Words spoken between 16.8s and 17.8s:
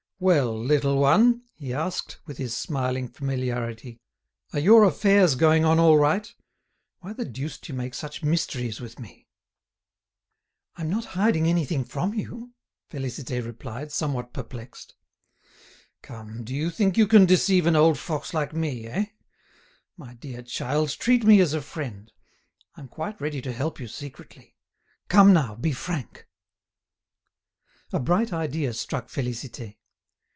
you can deceive an